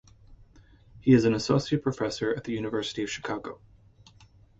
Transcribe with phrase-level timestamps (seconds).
[0.99, 3.59] He is an associate professor at the University of Chicago.